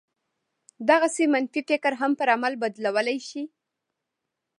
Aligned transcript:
دغسې 0.89 1.23
منفي 1.33 1.61
فکر 1.69 1.91
هم 2.01 2.11
پر 2.19 2.27
عمل 2.35 2.53
بدلولای 2.63 3.19
شي 3.27 3.43